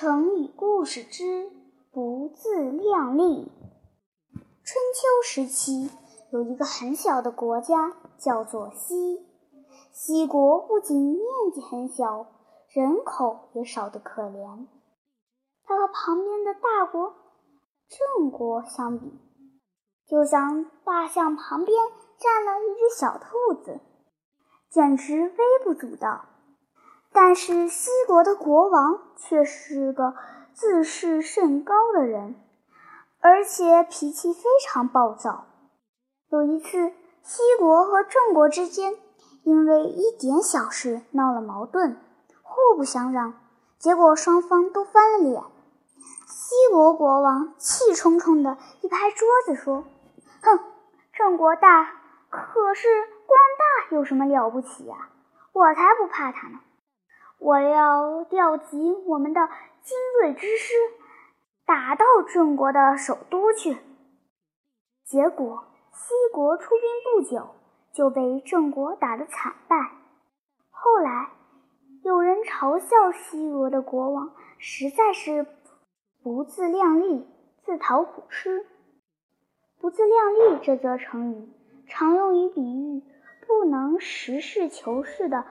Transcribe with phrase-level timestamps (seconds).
[0.00, 1.50] 成语故事之
[1.90, 3.50] 不自量力。
[4.62, 5.90] 春秋时期，
[6.30, 9.26] 有一个很小的国家，叫做西。
[9.90, 11.20] 西国不仅面
[11.52, 12.28] 积很小，
[12.68, 14.68] 人口也少得可怜。
[15.64, 17.16] 它和旁边的大国
[17.88, 19.18] 郑国相比，
[20.06, 21.76] 就像大象旁边
[22.20, 23.80] 站了一只小兔子，
[24.70, 26.24] 简直微不足道。
[27.20, 30.14] 但是西国的国王却是个
[30.54, 32.36] 自视甚高的人，
[33.20, 35.46] 而且脾气非常暴躁。
[36.28, 36.92] 有一次，
[37.24, 38.94] 西国和郑国之间
[39.42, 41.96] 因为一点小事闹了矛盾，
[42.40, 43.34] 互不相让，
[43.80, 45.42] 结果双方都翻了脸。
[46.28, 49.82] 西国国王气冲冲地一拍桌子说
[50.40, 50.60] ：“哼，
[51.12, 51.94] 郑国大，
[52.30, 52.86] 可是
[53.26, 55.08] 光大有什么了不起呀？
[55.52, 56.60] 我才不怕他呢！”
[57.38, 59.48] 我要调集我们的
[59.82, 60.74] 精锐之师，
[61.64, 63.78] 打到郑国的首都去。
[65.04, 67.50] 结果西国出兵不久，
[67.92, 69.76] 就被郑国打得惨败。
[70.70, 71.30] 后来
[72.02, 75.46] 有人嘲笑西国的国王实在是
[76.22, 77.24] 不自量力，
[77.64, 78.66] 自讨苦吃。
[79.80, 81.48] 不自量力这则成语
[81.86, 83.02] 常用于比喻
[83.46, 85.44] 不能实事求是的。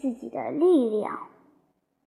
[0.00, 1.33] 自己的力量。